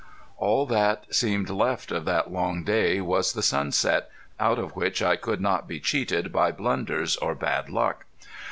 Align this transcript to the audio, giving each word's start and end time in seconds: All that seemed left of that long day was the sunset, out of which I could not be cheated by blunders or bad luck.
All 0.37 0.65
that 0.65 1.13
seemed 1.13 1.51
left 1.51 1.91
of 1.91 2.05
that 2.05 2.31
long 2.33 2.63
day 2.63 3.01
was 3.01 3.33
the 3.33 3.43
sunset, 3.43 4.09
out 4.39 4.57
of 4.57 4.75
which 4.75 4.99
I 5.03 5.15
could 5.15 5.39
not 5.41 5.67
be 5.67 5.79
cheated 5.79 6.33
by 6.33 6.51
blunders 6.51 7.17
or 7.17 7.35
bad 7.35 7.69
luck. 7.69 8.05